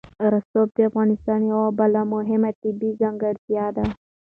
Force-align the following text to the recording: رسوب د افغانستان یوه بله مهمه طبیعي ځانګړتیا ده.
رسوب 0.33 0.67
د 0.75 0.79
افغانستان 0.89 1.39
یوه 1.51 1.67
بله 1.79 2.01
مهمه 2.13 2.51
طبیعي 2.61 2.99
ځانګړتیا 3.01 3.65
ده. 3.77 3.85